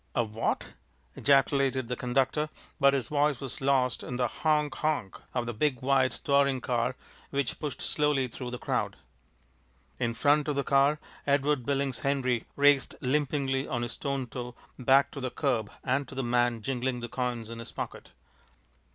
"A 0.15 0.23
what?" 0.23 0.65
ejaculated 1.15 1.87
the 1.87 1.95
conductor; 1.95 2.49
but 2.79 2.95
his 2.95 3.09
voice 3.09 3.39
was 3.39 3.61
lost 3.61 4.01
in 4.01 4.15
the 4.15 4.27
honk! 4.27 4.73
honk! 4.77 5.21
of 5.35 5.47
a 5.47 5.53
big 5.53 5.81
white 5.83 6.13
touring 6.23 6.59
car 6.59 6.95
which 7.29 7.59
pushed 7.59 7.83
slowly 7.83 8.27
through 8.27 8.49
the 8.49 8.57
crowd. 8.57 8.95
In 9.99 10.15
front 10.15 10.47
of 10.47 10.55
the 10.55 10.63
car 10.63 10.97
Edward 11.27 11.67
Billings 11.67 11.99
Henry 11.99 12.45
raced 12.55 12.95
limpingly 12.99 13.67
on 13.67 13.83
his 13.83 13.91
stone 13.91 14.25
toe 14.25 14.55
back 14.79 15.11
to 15.11 15.19
the 15.21 15.29
curb 15.29 15.69
and 15.83 16.07
to 16.07 16.15
the 16.15 16.23
man 16.23 16.63
jingling 16.63 17.01
the 17.01 17.07
coins 17.07 17.51
in 17.51 17.59
his 17.59 17.71
pocket. 17.71 18.09